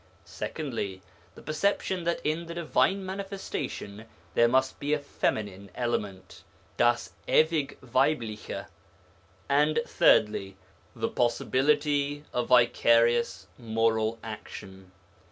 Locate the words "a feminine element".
4.93-6.41